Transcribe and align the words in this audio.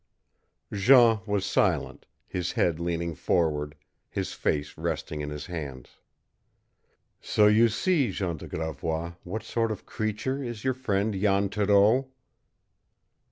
Jean 0.73 1.19
was 1.27 1.45
silent, 1.45 2.07
his 2.25 2.53
head 2.53 2.79
leaning 2.79 3.13
forward, 3.13 3.75
his 4.09 4.33
face 4.33 4.75
resting 4.75 5.21
in 5.21 5.29
his 5.29 5.45
hands. 5.45 5.99
"So 7.21 7.45
you 7.45 7.69
see, 7.69 8.09
Jean 8.09 8.37
de 8.37 8.47
Gravois, 8.47 9.13
what 9.23 9.43
sort 9.43 9.71
of 9.71 9.85
creature 9.85 10.43
is 10.43 10.63
your 10.63 10.73
friend 10.73 11.13
Jan 11.13 11.49
Thoreau!" 11.49 12.09